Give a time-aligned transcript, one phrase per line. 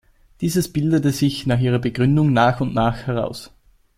[0.41, 3.51] Dieses bildete sich seit ihrer Begründung nach und nach heraus.